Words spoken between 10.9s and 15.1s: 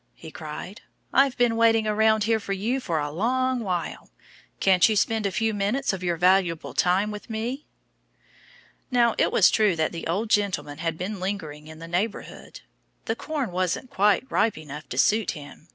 been lingering in the neighborhood. The corn wasn't quite ripe enough to